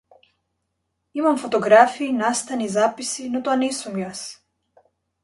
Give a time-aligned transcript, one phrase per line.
[1.13, 4.23] Имам фотографии, настани, записи, но тоа не сум јас.